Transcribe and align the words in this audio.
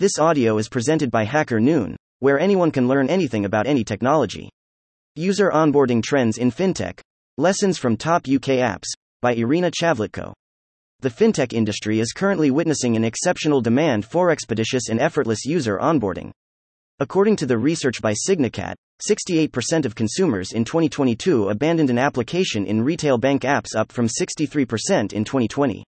This 0.00 0.18
audio 0.18 0.56
is 0.56 0.70
presented 0.70 1.10
by 1.10 1.24
Hacker 1.24 1.60
Noon, 1.60 1.94
where 2.20 2.40
anyone 2.40 2.70
can 2.70 2.88
learn 2.88 3.10
anything 3.10 3.44
about 3.44 3.66
any 3.66 3.84
technology. 3.84 4.48
User 5.14 5.50
onboarding 5.50 6.02
trends 6.02 6.38
in 6.38 6.50
fintech. 6.50 7.00
Lessons 7.36 7.76
from 7.76 7.98
top 7.98 8.22
UK 8.22 8.64
apps 8.64 8.86
by 9.20 9.34
Irina 9.34 9.70
Chavlytko. 9.70 10.32
The 11.00 11.10
fintech 11.10 11.52
industry 11.52 12.00
is 12.00 12.14
currently 12.14 12.50
witnessing 12.50 12.96
an 12.96 13.04
exceptional 13.04 13.60
demand 13.60 14.06
for 14.06 14.30
expeditious 14.30 14.88
and 14.88 14.98
effortless 14.98 15.44
user 15.44 15.76
onboarding. 15.76 16.30
According 16.98 17.36
to 17.36 17.44
the 17.44 17.58
research 17.58 18.00
by 18.00 18.14
Signicat, 18.14 18.76
68% 19.06 19.84
of 19.84 19.94
consumers 19.94 20.52
in 20.52 20.64
2022 20.64 21.50
abandoned 21.50 21.90
an 21.90 21.98
application 21.98 22.64
in 22.64 22.80
retail 22.80 23.18
bank 23.18 23.42
apps, 23.42 23.76
up 23.76 23.92
from 23.92 24.08
63% 24.08 25.12
in 25.12 25.26
2020. 25.26 25.84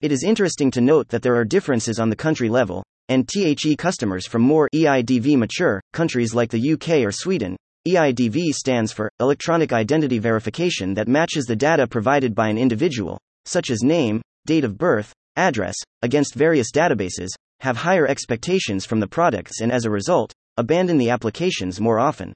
It 0.00 0.10
is 0.10 0.24
interesting 0.24 0.70
to 0.70 0.80
note 0.80 1.08
that 1.10 1.20
there 1.20 1.36
are 1.36 1.44
differences 1.44 1.98
on 1.98 2.08
the 2.08 2.16
country 2.16 2.48
level, 2.48 2.82
and 3.08 3.26
THE 3.26 3.76
customers 3.76 4.26
from 4.26 4.42
more 4.42 4.68
EIDV 4.74 5.36
mature 5.36 5.80
countries 5.92 6.34
like 6.34 6.50
the 6.50 6.72
UK 6.72 7.04
or 7.04 7.12
Sweden. 7.12 7.56
EIDV 7.86 8.52
stands 8.52 8.92
for 8.92 9.10
Electronic 9.18 9.72
Identity 9.72 10.18
Verification 10.18 10.94
that 10.94 11.08
matches 11.08 11.44
the 11.44 11.56
data 11.56 11.86
provided 11.86 12.34
by 12.34 12.48
an 12.48 12.56
individual, 12.56 13.18
such 13.44 13.70
as 13.70 13.82
name, 13.82 14.22
date 14.46 14.64
of 14.64 14.78
birth, 14.78 15.12
address, 15.36 15.74
against 16.02 16.34
various 16.34 16.70
databases, 16.70 17.28
have 17.60 17.76
higher 17.76 18.06
expectations 18.06 18.84
from 18.84 19.00
the 19.00 19.08
products 19.08 19.60
and 19.60 19.72
as 19.72 19.84
a 19.84 19.90
result, 19.90 20.32
abandon 20.56 20.98
the 20.98 21.10
applications 21.10 21.80
more 21.80 21.98
often. 21.98 22.32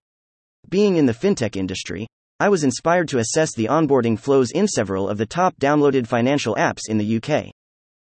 Being 0.69 0.97
in 0.97 1.07
the 1.07 1.13
fintech 1.13 1.57
industry, 1.57 2.07
I 2.39 2.49
was 2.49 2.65
inspired 2.65 3.09
to 3.09 3.19
assess 3.19 3.55
the 3.55 3.67
onboarding 3.67 4.19
flows 4.19 4.51
in 4.51 4.69
several 4.69 5.09
of 5.09 5.17
the 5.17 5.27
top 5.27 5.57
downloaded 5.59 6.07
financial 6.07 6.55
apps 6.57 6.83
in 6.89 6.99
the 6.99 7.17
UK. 7.17 7.51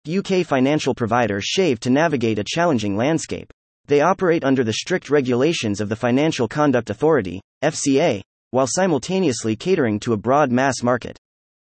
UK 0.07 0.45
financial 0.45 0.95
providers 0.95 1.45
shave 1.45 1.81
to 1.81 1.91
navigate 1.91 2.39
a 2.39 2.45
challenging 2.45 2.97
landscape. 2.97 3.53
They 3.87 4.01
operate 4.01 4.45
under 4.45 4.62
the 4.62 4.75
strict 4.75 5.11
regulations 5.11 5.81
of 5.81 5.89
the 5.89 5.97
Financial 5.97 6.47
Conduct 6.47 6.91
Authority, 6.91 7.41
FCA, 7.62 8.23
while 8.51 8.67
simultaneously 8.67 9.56
catering 9.56 9.98
to 10.01 10.12
a 10.12 10.19
broad 10.19 10.53
mass 10.53 10.83
market. 10.83 11.19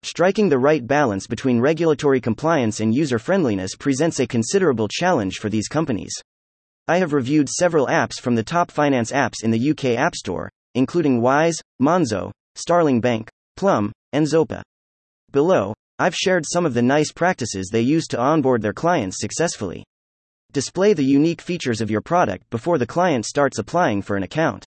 Striking 0.03 0.49
the 0.49 0.59
right 0.59 0.87
balance 0.87 1.27
between 1.27 1.61
regulatory 1.61 2.21
compliance 2.21 2.81
and 2.81 2.95
user 2.95 3.19
friendliness 3.19 3.75
presents 3.75 4.21
a 4.21 4.27
considerable 4.27 4.89
challenge 4.89 5.37
for 5.37 5.49
these 5.49 5.69
companies. 5.69 6.13
I 6.89 6.99
have 6.99 7.13
reviewed 7.15 7.49
several 7.49 7.87
apps 7.87 8.21
from 8.21 8.35
the 8.35 8.43
top 8.43 8.71
finance 8.71 9.13
apps 9.13 9.43
in 9.43 9.51
the 9.51 9.71
UK 9.71 9.99
App 9.99 10.15
Store, 10.15 10.51
including 10.75 11.23
Wise, 11.23 11.59
Monzo, 11.81 12.31
Starling 12.55 13.01
Bank, 13.01 13.31
Plum, 13.57 13.93
and 14.13 14.27
Zopa. 14.27 14.63
Below, 15.31 15.75
I've 15.97 16.15
shared 16.17 16.45
some 16.45 16.67
of 16.67 16.75
the 16.75 16.83
nice 16.83 17.13
practices 17.13 17.69
they 17.71 17.81
use 17.81 18.09
to 18.09 18.19
onboard 18.19 18.63
their 18.63 18.73
clients 18.73 19.21
successfully. 19.21 19.85
Display 20.53 20.93
the 20.93 21.05
unique 21.05 21.41
features 21.41 21.81
of 21.81 21.91
your 21.91 22.01
product 22.01 22.51
before 22.51 22.79
the 22.79 22.87
client 22.87 23.27
starts 23.27 23.61
applying 23.61 24.03
for 24.03 24.17
an 24.17 24.25
account. 24.25 24.65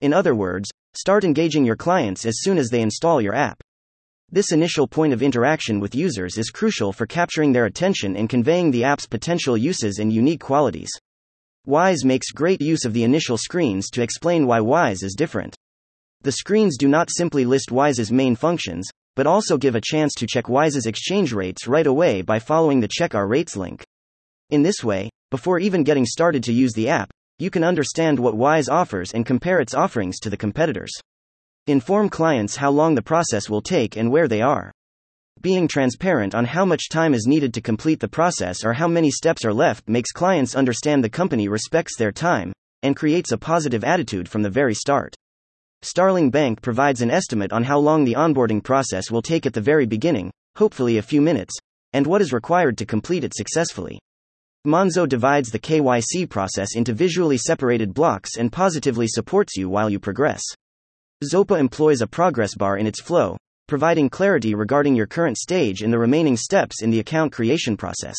In 0.00 0.14
other 0.14 0.34
words, 0.34 0.70
start 0.94 1.22
engaging 1.22 1.66
your 1.66 1.76
clients 1.76 2.24
as 2.24 2.40
soon 2.40 2.56
as 2.56 2.70
they 2.70 2.80
install 2.80 3.20
your 3.20 3.34
app. 3.34 3.62
This 4.30 4.52
initial 4.52 4.88
point 4.88 5.12
of 5.12 5.22
interaction 5.22 5.80
with 5.80 5.94
users 5.94 6.38
is 6.38 6.48
crucial 6.48 6.94
for 6.94 7.06
capturing 7.06 7.52
their 7.52 7.66
attention 7.66 8.16
and 8.16 8.28
conveying 8.28 8.70
the 8.70 8.84
app's 8.84 9.06
potential 9.06 9.58
uses 9.58 9.98
and 9.98 10.10
unique 10.10 10.40
qualities. 10.40 10.90
Wise 11.66 12.06
makes 12.06 12.30
great 12.30 12.62
use 12.62 12.86
of 12.86 12.94
the 12.94 13.04
initial 13.04 13.36
screens 13.36 13.90
to 13.90 14.02
explain 14.02 14.46
why 14.46 14.60
Wise 14.60 15.02
is 15.02 15.14
different. 15.14 15.54
The 16.22 16.32
screens 16.32 16.78
do 16.78 16.88
not 16.88 17.10
simply 17.10 17.44
list 17.44 17.70
Wise's 17.70 18.10
main 18.10 18.34
functions, 18.34 18.88
but 19.16 19.26
also 19.26 19.56
give 19.56 19.74
a 19.74 19.80
chance 19.80 20.12
to 20.14 20.26
check 20.26 20.48
Wise's 20.48 20.86
exchange 20.86 21.32
rates 21.32 21.66
right 21.66 21.86
away 21.86 22.22
by 22.22 22.38
following 22.38 22.80
the 22.80 22.88
Check 22.88 23.14
Our 23.14 23.26
Rates 23.26 23.56
link. 23.56 23.84
In 24.50 24.62
this 24.62 24.82
way, 24.82 25.10
before 25.30 25.58
even 25.58 25.84
getting 25.84 26.06
started 26.06 26.42
to 26.44 26.52
use 26.52 26.72
the 26.74 26.88
app, 26.88 27.10
you 27.38 27.50
can 27.50 27.64
understand 27.64 28.18
what 28.18 28.36
Wise 28.36 28.68
offers 28.68 29.12
and 29.12 29.26
compare 29.26 29.60
its 29.60 29.74
offerings 29.74 30.18
to 30.20 30.30
the 30.30 30.36
competitors. 30.36 30.92
Inform 31.66 32.08
clients 32.08 32.56
how 32.56 32.70
long 32.70 32.94
the 32.94 33.02
process 33.02 33.48
will 33.48 33.62
take 33.62 33.96
and 33.96 34.10
where 34.10 34.28
they 34.28 34.42
are. 34.42 34.70
Being 35.40 35.66
transparent 35.66 36.34
on 36.34 36.44
how 36.44 36.64
much 36.64 36.88
time 36.88 37.14
is 37.14 37.26
needed 37.26 37.52
to 37.54 37.60
complete 37.60 38.00
the 38.00 38.08
process 38.08 38.64
or 38.64 38.72
how 38.72 38.86
many 38.86 39.10
steps 39.10 39.44
are 39.44 39.52
left 39.52 39.88
makes 39.88 40.12
clients 40.12 40.54
understand 40.54 41.02
the 41.02 41.08
company 41.08 41.48
respects 41.48 41.96
their 41.96 42.12
time 42.12 42.52
and 42.82 42.94
creates 42.94 43.32
a 43.32 43.38
positive 43.38 43.82
attitude 43.82 44.28
from 44.28 44.42
the 44.42 44.50
very 44.50 44.74
start. 44.74 45.14
Starling 45.86 46.30
Bank 46.30 46.62
provides 46.62 47.02
an 47.02 47.10
estimate 47.10 47.52
on 47.52 47.62
how 47.62 47.78
long 47.78 48.04
the 48.04 48.14
onboarding 48.14 48.64
process 48.64 49.10
will 49.10 49.20
take 49.20 49.44
at 49.44 49.52
the 49.52 49.60
very 49.60 49.84
beginning, 49.84 50.30
hopefully 50.56 50.96
a 50.96 51.02
few 51.02 51.20
minutes, 51.20 51.52
and 51.92 52.06
what 52.06 52.22
is 52.22 52.32
required 52.32 52.78
to 52.78 52.86
complete 52.86 53.22
it 53.22 53.34
successfully. 53.34 53.98
Monzo 54.66 55.06
divides 55.06 55.50
the 55.50 55.58
KYC 55.58 56.26
process 56.30 56.74
into 56.74 56.94
visually 56.94 57.36
separated 57.36 57.92
blocks 57.92 58.38
and 58.38 58.50
positively 58.50 59.06
supports 59.06 59.58
you 59.58 59.68
while 59.68 59.90
you 59.90 60.00
progress. 60.00 60.40
Zopa 61.22 61.60
employs 61.60 62.00
a 62.00 62.06
progress 62.06 62.54
bar 62.54 62.78
in 62.78 62.86
its 62.86 63.02
flow, 63.02 63.36
providing 63.68 64.08
clarity 64.08 64.54
regarding 64.54 64.94
your 64.94 65.06
current 65.06 65.36
stage 65.36 65.82
and 65.82 65.92
the 65.92 65.98
remaining 65.98 66.38
steps 66.38 66.80
in 66.80 66.88
the 66.88 67.00
account 67.00 67.30
creation 67.30 67.76
process. 67.76 68.16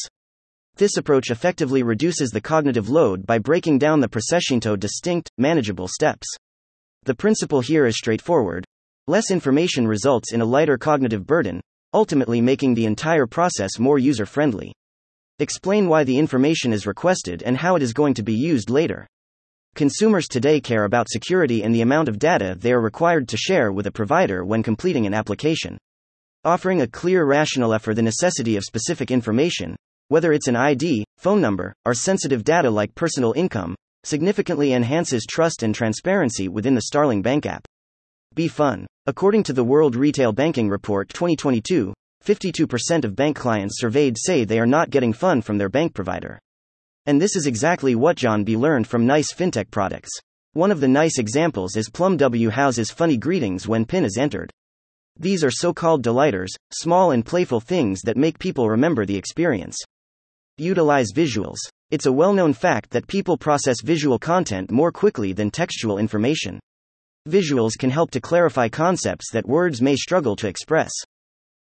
This 0.75 0.97
approach 0.97 1.31
effectively 1.31 1.81
reduces 1.81 2.29
the 2.29 2.41
cognitive 2.41 2.89
load 2.89 3.25
by 3.25 3.39
breaking 3.39 3.79
down 3.79 4.01
the 4.01 4.07
process 4.07 4.51
into 4.51 4.77
distinct, 4.77 5.31
manageable 5.39 5.87
steps. 5.87 6.27
The 7.05 7.13
principle 7.13 7.61
here 7.61 7.85
is 7.85 7.95
straightforward. 7.95 8.65
Less 9.05 9.29
information 9.29 9.87
results 9.87 10.33
in 10.33 10.41
a 10.41 10.45
lighter 10.45 10.75
cognitive 10.75 11.27
burden, 11.27 11.61
ultimately 11.93 12.41
making 12.41 12.73
the 12.73 12.87
entire 12.87 13.27
process 13.27 13.77
more 13.77 13.99
user 13.99 14.25
friendly. 14.25 14.73
Explain 15.37 15.87
why 15.87 16.03
the 16.03 16.17
information 16.17 16.73
is 16.73 16.87
requested 16.87 17.43
and 17.43 17.57
how 17.57 17.75
it 17.75 17.83
is 17.83 17.93
going 17.93 18.15
to 18.15 18.23
be 18.23 18.33
used 18.33 18.71
later. 18.71 19.05
Consumers 19.75 20.27
today 20.27 20.59
care 20.59 20.85
about 20.85 21.07
security 21.07 21.63
and 21.63 21.75
the 21.75 21.81
amount 21.81 22.09
of 22.09 22.17
data 22.17 22.55
they 22.57 22.71
are 22.71 22.81
required 22.81 23.27
to 23.27 23.37
share 23.37 23.71
with 23.71 23.85
a 23.85 23.91
provider 23.91 24.43
when 24.43 24.63
completing 24.63 25.05
an 25.05 25.13
application. 25.13 25.77
Offering 26.43 26.81
a 26.81 26.87
clear 26.87 27.23
rationale 27.23 27.77
for 27.77 27.93
the 27.93 28.01
necessity 28.01 28.55
of 28.55 28.63
specific 28.63 29.11
information, 29.11 29.75
whether 30.07 30.33
it's 30.33 30.47
an 30.47 30.55
ID, 30.55 31.05
phone 31.17 31.39
number, 31.39 31.71
or 31.85 31.93
sensitive 31.93 32.43
data 32.43 32.71
like 32.71 32.95
personal 32.95 33.33
income, 33.33 33.75
significantly 34.05 34.73
enhances 34.73 35.25
trust 35.25 35.63
and 35.63 35.75
transparency 35.75 36.47
within 36.47 36.75
the 36.75 36.83
Starling 36.83 37.21
Bank 37.21 37.45
app. 37.45 37.65
Be 38.33 38.47
fun. 38.47 38.87
According 39.07 39.43
to 39.43 39.53
the 39.53 39.63
World 39.63 39.95
Retail 39.95 40.31
Banking 40.31 40.69
Report 40.69 41.09
2022, 41.09 41.93
52% 42.23 43.03
of 43.03 43.15
bank 43.15 43.35
clients 43.35 43.79
surveyed 43.79 44.17
say 44.17 44.43
they 44.43 44.59
are 44.59 44.65
not 44.65 44.89
getting 44.89 45.13
fun 45.13 45.41
from 45.41 45.57
their 45.57 45.69
bank 45.69 45.93
provider. 45.93 46.39
And 47.05 47.21
this 47.21 47.35
is 47.35 47.45
exactly 47.45 47.95
what 47.95 48.17
John 48.17 48.43
B. 48.43 48.55
learned 48.55 48.87
from 48.87 49.05
nice 49.05 49.33
fintech 49.33 49.69
products. 49.69 50.09
One 50.53 50.71
of 50.71 50.79
the 50.79 50.87
nice 50.87 51.19
examples 51.19 51.75
is 51.75 51.89
Plum 51.89 52.17
W 52.17 52.49
House's 52.49 52.89
funny 52.89 53.17
greetings 53.17 53.67
when 53.67 53.85
PIN 53.85 54.05
is 54.05 54.17
entered. 54.17 54.51
These 55.17 55.43
are 55.43 55.51
so 55.51 55.73
called 55.73 56.01
delighters, 56.01 56.53
small 56.71 57.11
and 57.11 57.25
playful 57.25 57.59
things 57.59 58.01
that 58.01 58.17
make 58.17 58.39
people 58.39 58.69
remember 58.69 59.05
the 59.05 59.17
experience. 59.17 59.77
Utilize 60.57 61.11
visuals. 61.11 61.57
It's 61.91 62.05
a 62.05 62.13
well 62.13 62.33
known 62.33 62.53
fact 62.53 62.91
that 62.91 63.07
people 63.07 63.37
process 63.37 63.81
visual 63.81 64.17
content 64.17 64.71
more 64.71 64.89
quickly 64.89 65.33
than 65.33 65.51
textual 65.51 65.97
information. 65.97 66.61
Visuals 67.27 67.77
can 67.77 67.89
help 67.89 68.09
to 68.11 68.21
clarify 68.21 68.69
concepts 68.69 69.31
that 69.31 69.45
words 69.45 69.81
may 69.81 69.97
struggle 69.97 70.33
to 70.37 70.47
express. 70.47 70.93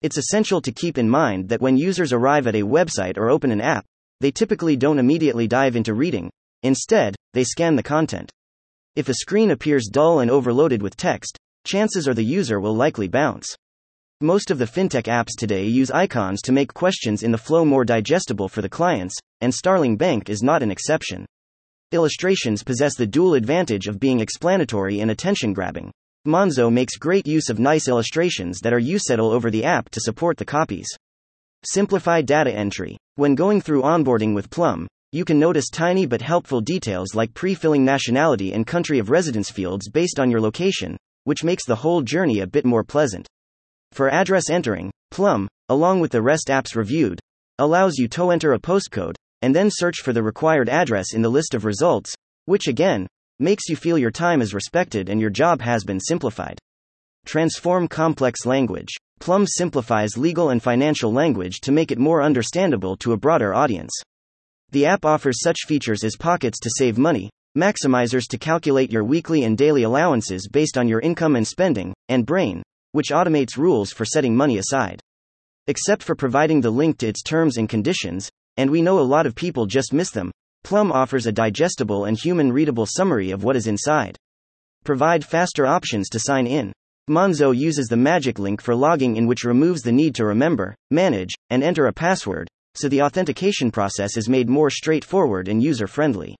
It's 0.03 0.19
essential 0.19 0.61
to 0.61 0.71
keep 0.71 0.99
in 0.99 1.09
mind 1.09 1.49
that 1.49 1.61
when 1.61 1.77
users 1.77 2.13
arrive 2.13 2.47
at 2.47 2.55
a 2.55 2.63
website 2.63 3.19
or 3.19 3.29
open 3.29 3.51
an 3.51 3.61
app, 3.61 3.85
they 4.21 4.31
typically 4.31 4.77
don't 4.77 5.01
immediately 5.01 5.49
dive 5.49 5.75
into 5.75 5.93
reading. 5.93 6.31
Instead, 6.63 7.17
they 7.35 7.43
scan 7.43 7.75
the 7.75 7.83
content. 7.83 8.31
If 8.95 9.09
a 9.09 9.15
screen 9.15 9.51
appears 9.51 9.89
dull 9.91 10.21
and 10.21 10.31
overloaded 10.31 10.81
with 10.81 10.97
text, 10.97 11.37
chances 11.65 12.07
are 12.07 12.15
the 12.15 12.23
user 12.23 12.61
will 12.61 12.77
likely 12.77 13.09
bounce. 13.09 13.53
Most 14.22 14.50
of 14.50 14.56
the 14.56 14.65
fintech 14.65 15.09
apps 15.09 15.37
today 15.37 15.66
use 15.66 15.91
icons 15.91 16.41
to 16.41 16.53
make 16.53 16.72
questions 16.72 17.22
in 17.22 17.32
the 17.32 17.37
flow 17.37 17.66
more 17.66 17.84
digestible 17.84 18.49
for 18.49 18.62
the 18.62 18.69
clients, 18.69 19.15
and 19.43 19.53
Starling 19.53 19.99
Bank 19.99 20.31
is 20.31 20.43
not 20.43 20.62
an 20.62 20.71
exception. 20.71 21.27
Illustrations 21.93 22.63
possess 22.63 22.97
the 22.97 23.07
dual 23.07 23.34
advantage 23.34 23.89
of 23.89 24.01
being 24.01 24.21
explanatory 24.21 25.01
and 25.01 25.10
attention 25.10 25.53
grabbing. 25.53 25.92
Monzo 26.27 26.72
makes 26.72 26.97
great 26.97 27.27
use 27.27 27.51
of 27.51 27.59
nice 27.59 27.89
illustrations 27.89 28.60
that 28.60 28.72
are 28.72 28.78
usable 28.78 29.30
over 29.30 29.51
the 29.51 29.65
app 29.65 29.91
to 29.91 30.01
support 30.01 30.39
the 30.39 30.47
copies. 30.47 30.89
Simplify 31.66 32.22
data 32.22 32.51
entry. 32.51 32.97
When 33.16 33.34
going 33.34 33.60
through 33.60 33.83
onboarding 33.83 34.34
with 34.34 34.48
Plum, 34.48 34.89
you 35.12 35.27
can 35.27 35.39
notice 35.39 35.69
tiny 35.69 36.07
but 36.07 36.22
helpful 36.22 36.62
details 36.62 37.15
like 37.15 37.34
pre 37.34 37.54
filling 37.54 37.84
nationality 37.84 38.54
and 38.54 38.66
country 38.66 38.98
of 38.98 39.10
residence 39.10 39.51
fields 39.51 39.91
based 39.91 40.19
on 40.19 40.30
your 40.30 40.41
location, 40.41 40.97
which 41.24 41.45
makes 41.45 41.66
the 41.66 41.77
whole 41.77 42.01
journey 42.01 42.41
a 42.41 42.47
bit 42.47 42.65
more 42.65 42.83
pleasant. 42.83 43.28
For 43.97 44.10
address 44.10 44.51
entering, 44.51 44.91
Plum, 45.10 45.48
along 45.71 46.01
with 46.01 46.13
the 46.13 46.21
rest 46.21 46.48
apps 46.48 46.77
reviewed, 46.77 47.19
allows 47.59 47.97
you 47.97 48.09
to 48.09 48.31
enter 48.31 48.53
a 48.53 48.59
postcode 48.59 49.15
and 49.41 49.57
then 49.57 49.71
search 49.72 50.03
for 50.03 50.13
the 50.13 50.22
required 50.22 50.69
address 50.69 51.15
in 51.15 51.22
the 51.22 51.31
list 51.31 51.54
of 51.54 51.65
results, 51.65 52.13
which 52.45 52.69
again 52.69 53.07
makes 53.39 53.71
you 53.71 53.75
feel 53.75 53.97
your 53.97 54.10
time 54.10 54.43
is 54.43 54.53
respected 54.53 55.09
and 55.09 55.19
your 55.19 55.31
job 55.31 55.63
has 55.63 55.83
been 55.83 55.98
simplified. 55.98 56.59
Transform 57.25 57.89
complex 57.89 58.45
language. 58.45 58.95
Plum 59.19 59.47
simplifies 59.47 60.19
legal 60.19 60.51
and 60.51 60.63
financial 60.63 61.10
language 61.10 61.60
to 61.63 61.72
make 61.72 61.91
it 61.91 61.98
more 61.98 62.22
understandable 62.22 62.98
to 62.98 63.15
a 63.15 63.16
broader 63.16 63.54
audience. 63.54 63.98
The 64.72 64.84
app 64.84 65.07
offers 65.07 65.41
such 65.41 65.65
features 65.66 66.04
as 66.04 66.16
pockets 66.16 66.59
to 66.60 66.71
save 66.77 66.98
money, 66.98 67.31
maximizers 67.57 68.28
to 68.28 68.37
calculate 68.37 68.93
your 68.93 69.04
weekly 69.04 69.45
and 69.45 69.57
daily 69.57 69.84
allowances 69.84 70.48
based 70.53 70.77
on 70.77 70.87
your 70.87 71.01
income 71.01 71.34
and 71.34 71.48
spending, 71.48 71.95
and 72.10 72.27
Brain, 72.27 72.63
which 72.97 73.10
automates 73.10 73.59
rules 73.59 73.93
for 73.93 74.07
setting 74.07 74.34
money 74.34 74.57
aside. 74.57 75.03
Except 75.66 76.03
for 76.03 76.15
providing 76.15 76.63
the 76.63 76.71
link 76.71 76.97
to 76.97 77.07
its 77.07 77.22
terms 77.22 77.59
and 77.59 77.69
conditions, 77.69 78.31
and 78.57 78.71
we 78.71 78.81
know 78.81 78.98
a 78.98 79.13
lot 79.15 79.27
of 79.27 79.34
people 79.34 79.66
just 79.66 79.93
miss 79.93 80.10
them, 80.10 80.33
Plum 80.65 80.91
offers 80.91 81.27
a 81.27 81.33
digestible 81.33 82.07
and 82.07 82.19
human 82.19 82.51
readable 82.51 82.87
summary 82.87 83.33
of 83.33 83.45
what 83.45 83.54
is 83.54 83.66
inside. 83.66 84.16
Provide 84.83 85.27
faster 85.27 85.66
options 85.66 86.09
to 86.09 86.19
sign 86.19 86.47
in. 86.47 86.72
Monzo 87.10 87.54
uses 87.54 87.89
the 87.89 87.98
magic 87.98 88.39
link 88.39 88.63
for 88.63 88.75
logging 88.75 89.16
in, 89.16 89.27
which 89.27 89.45
removes 89.45 89.83
the 89.83 89.93
need 89.93 90.15
to 90.15 90.25
remember, 90.25 90.75
manage, 90.91 91.34
and 91.51 91.63
enter 91.63 91.89
a 91.89 91.93
password, 91.93 92.48
so 92.77 92.89
the 92.89 93.03
authentication 93.03 93.71
process 93.71 94.16
is 94.16 94.27
made 94.27 94.48
more 94.48 94.71
straightforward 94.71 95.48
and 95.48 95.63
user 95.63 95.87
friendly. 95.87 96.34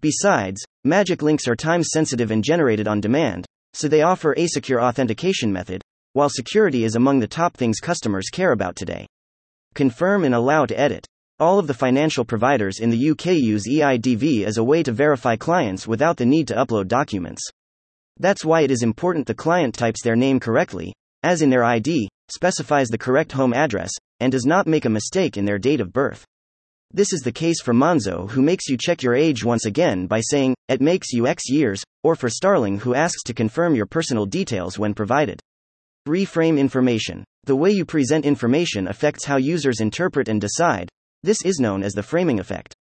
Besides, 0.00 0.64
magic 0.84 1.20
links 1.20 1.48
are 1.48 1.56
time 1.56 1.82
sensitive 1.82 2.30
and 2.30 2.44
generated 2.44 2.86
on 2.86 3.00
demand, 3.00 3.44
so 3.72 3.88
they 3.88 4.02
offer 4.02 4.34
a 4.36 4.46
secure 4.46 4.82
authentication 4.82 5.52
method, 5.52 5.82
while 6.12 6.28
security 6.28 6.84
is 6.84 6.96
among 6.96 7.20
the 7.20 7.28
top 7.28 7.56
things 7.56 7.78
customers 7.80 8.28
care 8.30 8.52
about 8.52 8.76
today. 8.76 9.06
Confirm 9.74 10.24
and 10.24 10.34
allow 10.34 10.66
to 10.66 10.78
edit. 10.78 11.06
All 11.38 11.58
of 11.58 11.66
the 11.66 11.74
financial 11.74 12.24
providers 12.24 12.80
in 12.80 12.90
the 12.90 13.10
UK 13.10 13.26
use 13.26 13.68
EIDV 13.68 14.44
as 14.44 14.58
a 14.58 14.64
way 14.64 14.82
to 14.82 14.92
verify 14.92 15.36
clients 15.36 15.86
without 15.86 16.16
the 16.16 16.26
need 16.26 16.48
to 16.48 16.54
upload 16.54 16.88
documents. 16.88 17.42
That's 18.18 18.44
why 18.44 18.60
it 18.60 18.70
is 18.70 18.82
important 18.82 19.26
the 19.26 19.34
client 19.34 19.74
types 19.74 20.02
their 20.02 20.16
name 20.16 20.40
correctly, 20.40 20.92
as 21.22 21.40
in 21.40 21.48
their 21.48 21.64
ID, 21.64 22.08
specifies 22.30 22.88
the 22.88 22.98
correct 22.98 23.32
home 23.32 23.54
address, 23.54 23.90
and 24.18 24.30
does 24.30 24.44
not 24.44 24.66
make 24.66 24.84
a 24.84 24.90
mistake 24.90 25.36
in 25.36 25.44
their 25.44 25.58
date 25.58 25.80
of 25.80 25.92
birth. 25.92 26.24
This 26.92 27.12
is 27.12 27.20
the 27.20 27.30
case 27.30 27.62
for 27.62 27.72
Monzo, 27.72 28.28
who 28.28 28.42
makes 28.42 28.68
you 28.68 28.76
check 28.76 29.00
your 29.00 29.14
age 29.14 29.44
once 29.44 29.64
again 29.64 30.08
by 30.08 30.20
saying, 30.20 30.56
it 30.68 30.80
makes 30.80 31.12
you 31.12 31.28
X 31.28 31.48
years, 31.48 31.84
or 32.02 32.16
for 32.16 32.28
Starling, 32.28 32.80
who 32.80 32.96
asks 32.96 33.22
to 33.26 33.32
confirm 33.32 33.76
your 33.76 33.86
personal 33.86 34.26
details 34.26 34.76
when 34.76 34.92
provided. 34.92 35.38
Reframe 36.08 36.58
information. 36.58 37.22
The 37.44 37.54
way 37.54 37.70
you 37.70 37.84
present 37.84 38.24
information 38.24 38.88
affects 38.88 39.24
how 39.24 39.36
users 39.36 39.80
interpret 39.80 40.26
and 40.26 40.40
decide. 40.40 40.88
This 41.22 41.44
is 41.44 41.60
known 41.60 41.84
as 41.84 41.92
the 41.92 42.02
framing 42.02 42.40
effect. 42.40 42.74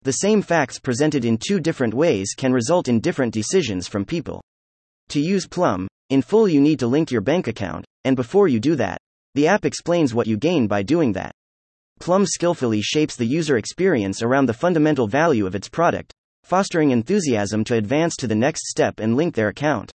The 0.00 0.12
same 0.12 0.40
facts 0.40 0.78
presented 0.78 1.26
in 1.26 1.36
two 1.36 1.60
different 1.60 1.92
ways 1.92 2.32
can 2.34 2.54
result 2.54 2.88
in 2.88 3.00
different 3.00 3.34
decisions 3.34 3.86
from 3.86 4.06
people. 4.06 4.40
To 5.10 5.20
use 5.20 5.46
Plum, 5.46 5.88
in 6.08 6.22
full 6.22 6.48
you 6.48 6.62
need 6.62 6.78
to 6.78 6.86
link 6.86 7.10
your 7.10 7.20
bank 7.20 7.48
account, 7.48 7.84
and 8.06 8.16
before 8.16 8.48
you 8.48 8.60
do 8.60 8.76
that, 8.76 8.96
the 9.34 9.46
app 9.46 9.66
explains 9.66 10.14
what 10.14 10.26
you 10.26 10.38
gain 10.38 10.66
by 10.66 10.82
doing 10.82 11.12
that. 11.12 11.32
Plum 12.02 12.26
skillfully 12.26 12.82
shapes 12.82 13.14
the 13.14 13.24
user 13.24 13.56
experience 13.56 14.24
around 14.24 14.46
the 14.46 14.52
fundamental 14.52 15.06
value 15.06 15.46
of 15.46 15.54
its 15.54 15.68
product, 15.68 16.12
fostering 16.42 16.90
enthusiasm 16.90 17.62
to 17.62 17.76
advance 17.76 18.16
to 18.16 18.26
the 18.26 18.34
next 18.34 18.66
step 18.66 18.98
and 18.98 19.14
link 19.14 19.36
their 19.36 19.46
account. 19.46 19.92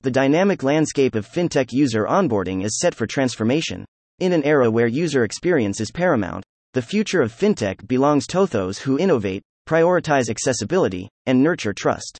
The 0.00 0.10
dynamic 0.10 0.64
landscape 0.64 1.14
of 1.14 1.24
fintech 1.24 1.68
user 1.70 2.04
onboarding 2.04 2.64
is 2.64 2.80
set 2.80 2.96
for 2.96 3.06
transformation. 3.06 3.84
In 4.18 4.32
an 4.32 4.42
era 4.42 4.68
where 4.68 4.88
user 4.88 5.22
experience 5.22 5.80
is 5.80 5.92
paramount, 5.92 6.42
the 6.72 6.82
future 6.82 7.22
of 7.22 7.32
fintech 7.32 7.86
belongs 7.86 8.26
to 8.26 8.46
those 8.46 8.80
who 8.80 8.98
innovate, 8.98 9.44
prioritize 9.68 10.28
accessibility, 10.28 11.08
and 11.26 11.44
nurture 11.44 11.72
trust. 11.72 12.18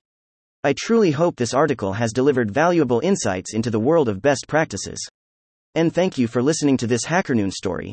I 0.63 0.73
truly 0.79 1.11
hope 1.11 1.35
this 1.35 1.53
article 1.53 1.95
has 1.95 2.13
delivered 2.13 2.53
valuable 2.53 3.01
insights 3.01 3.55
into 3.55 3.71
the 3.71 3.81
world 3.81 4.09
of 4.09 4.23
best 4.23 4.47
practices. 4.47 5.05
And 5.75 5.93
thank 5.93 6.17
you 6.17 6.29
for 6.29 6.45
listening 6.45 6.77
to 6.77 6.87
this 6.87 7.05
HackerNoon 7.05 7.51
story, 7.51 7.93